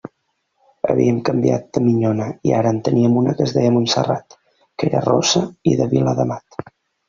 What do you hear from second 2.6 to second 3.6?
ara en teníem una que es